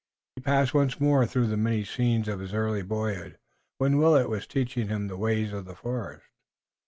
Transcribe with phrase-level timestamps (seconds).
[0.35, 3.37] He passed once more through many scenes of his early boyhood
[3.77, 6.25] when Willet was teaching him the ways of the forest.